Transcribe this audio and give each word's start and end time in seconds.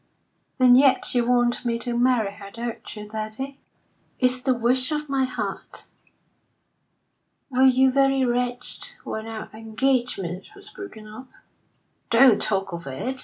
And 0.59 0.75
yet 0.79 1.13
you 1.13 1.27
want 1.27 1.63
me 1.63 1.77
to 1.77 1.95
marry 1.95 2.31
her, 2.31 2.49
don't 2.49 2.95
you, 2.95 3.07
daddy?" 3.07 3.59
"It's 4.17 4.41
the 4.41 4.55
wish 4.55 4.91
of 4.91 5.07
my 5.07 5.25
heart." 5.25 5.85
"Were 7.51 7.61
you 7.61 7.91
very 7.91 8.25
wretched 8.25 8.93
when 9.03 9.27
our 9.27 9.47
engagement 9.53 10.55
was 10.55 10.71
broken 10.71 11.07
off?" 11.07 11.27
"Don't 12.09 12.41
talk 12.41 12.73
of 12.73 12.87
it! 12.87 13.19